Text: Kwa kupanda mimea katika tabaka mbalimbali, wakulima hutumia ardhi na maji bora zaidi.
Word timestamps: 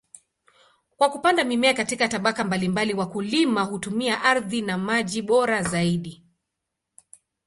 Kwa 0.97 1.09
kupanda 1.09 1.43
mimea 1.43 1.73
katika 1.73 2.07
tabaka 2.07 2.43
mbalimbali, 2.43 2.93
wakulima 2.93 3.61
hutumia 3.63 4.21
ardhi 4.23 4.61
na 4.61 4.77
maji 4.77 5.21
bora 5.21 5.63
zaidi. 5.63 6.23